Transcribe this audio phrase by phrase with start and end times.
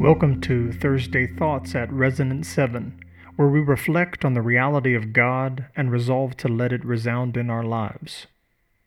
[0.00, 2.98] Welcome to Thursday Thoughts at Resonant 7,
[3.36, 7.50] where we reflect on the reality of God and resolve to let it resound in
[7.50, 8.26] our lives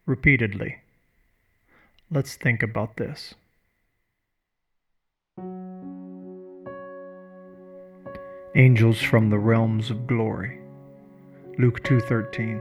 [0.08, 0.78] repeatedly.
[2.10, 3.36] Let's think about this.
[8.56, 10.58] Angels from the realms of glory.
[11.60, 12.60] Luke 2:13.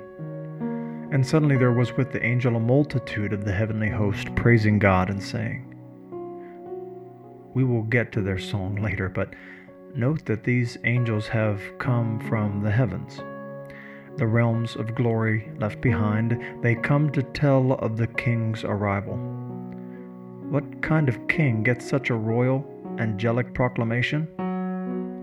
[1.10, 5.08] And suddenly there was with the angel a multitude of the heavenly host praising God
[5.08, 5.71] and saying,
[7.54, 9.34] we will get to their song later, but
[9.94, 13.20] note that these angels have come from the heavens.
[14.16, 19.16] The realms of glory left behind, they come to tell of the king's arrival.
[20.50, 22.66] What kind of king gets such a royal,
[22.98, 24.28] angelic proclamation?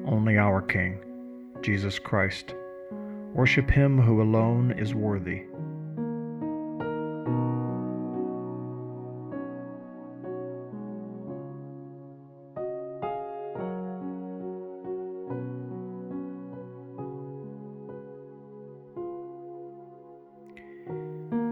[0.07, 0.99] Only our King,
[1.61, 2.55] Jesus Christ.
[3.35, 5.43] Worship him who alone is worthy.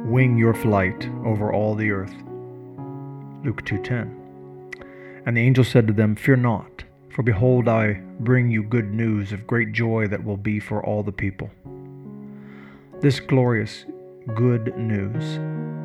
[0.08, 2.14] Wing your flight over all the earth.
[3.44, 4.10] Luke 2:10.
[5.26, 9.34] And the angel said to them, Fear not, for behold I bring you good news
[9.34, 11.50] of great joy that will be for all the people.
[13.02, 13.86] This glorious
[14.34, 15.36] good news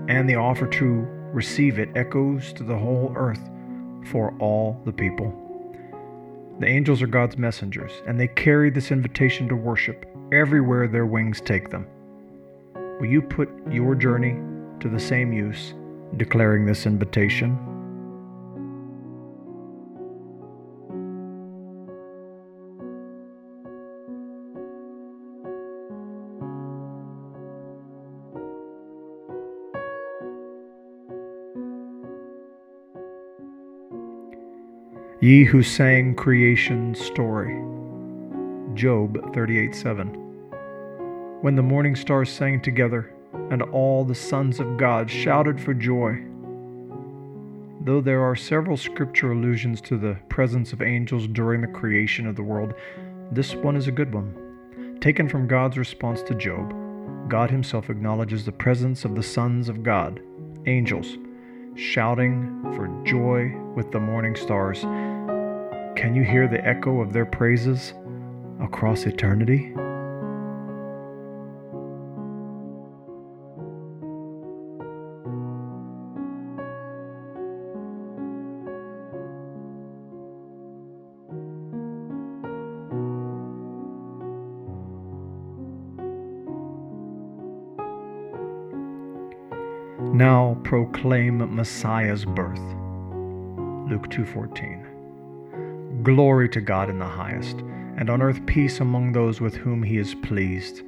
[0.08, 3.50] and the offer to receive it echoes to the whole earth
[4.06, 5.38] for all the people.
[6.60, 11.40] The angels are God's messengers, and they carry this invitation to worship everywhere their wings
[11.40, 11.86] take them.
[13.00, 14.40] Will you put your journey
[14.80, 15.74] to the same use,
[16.16, 17.58] declaring this invitation?
[35.20, 37.55] Ye who sang creation's story.
[38.74, 40.21] Job 38 7
[41.42, 43.13] when the morning stars sang together
[43.51, 46.23] and all the sons of God shouted for joy.
[47.85, 52.36] Though there are several scripture allusions to the presence of angels during the creation of
[52.36, 52.75] the world,
[53.33, 54.98] this one is a good one.
[55.01, 56.73] Taken from God's response to Job,
[57.29, 60.20] God Himself acknowledges the presence of the sons of God,
[60.67, 61.19] angels,
[61.74, 64.83] shouting for joy with the morning stars.
[65.98, 67.95] Can you hear the echo of their praises
[68.61, 69.74] across eternity?
[90.11, 92.61] Now proclaim Messiah's birth.
[93.89, 96.02] Luke 2:14.
[96.02, 97.61] Glory to God in the highest,
[97.96, 100.83] and on earth peace among those with whom he is pleased.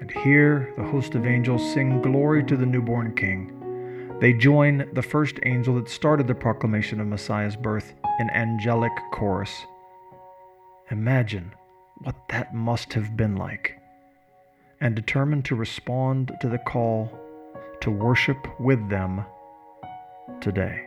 [0.00, 3.52] And here the host of angels sing glory to the newborn king.
[4.20, 9.66] They join the first angel that started the proclamation of Messiah's birth in angelic chorus.
[10.90, 11.52] Imagine
[12.02, 13.78] what that must have been like.
[14.80, 17.12] And determined to respond to the call
[17.80, 19.24] to worship with them
[20.40, 20.84] today.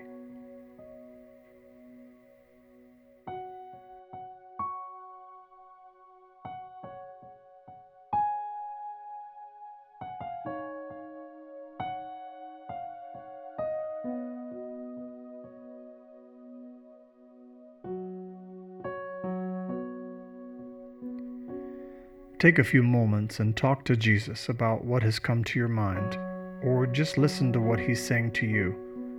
[22.40, 26.18] Take a few moments and talk to Jesus about what has come to your mind
[26.64, 28.76] or just listen to what he's saying to you.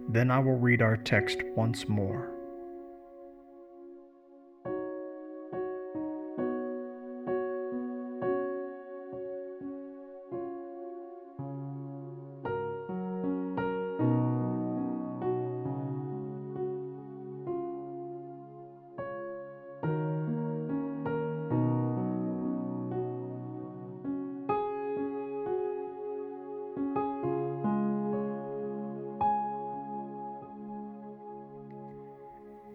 [0.08, 2.31] Then I will read our text once more.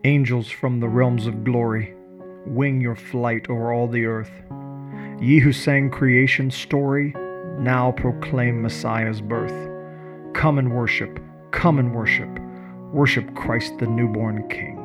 [0.08, 1.94] Angels from the realms of glory,
[2.46, 4.32] wing your flight over all the earth.
[5.20, 7.14] Ye who sang creation's story,
[7.60, 9.70] now proclaim Messiah's birth.
[10.34, 11.20] Come and worship,
[11.52, 12.30] come and worship,
[12.94, 14.78] worship Christ the newborn King.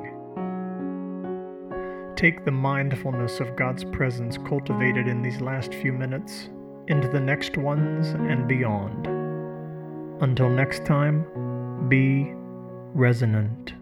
[2.16, 6.48] Take the mindfulness of God's presence cultivated in these last few minutes
[6.88, 9.06] into the next ones and beyond.
[10.20, 11.24] Until next time,
[11.88, 12.32] be
[12.92, 13.74] resonant.